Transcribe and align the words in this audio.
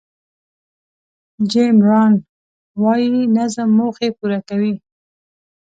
جیم 1.51 1.77
ران 1.87 2.13
وایي 2.81 3.15
نظم 3.35 3.69
موخې 3.77 4.09
پوره 4.17 4.39
کوي. 4.49 4.73